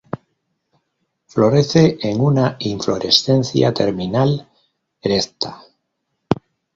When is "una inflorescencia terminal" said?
2.21-4.49